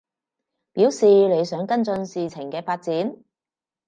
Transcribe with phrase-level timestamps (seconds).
[0.73, 3.17] 表示你想跟進事情嘅發展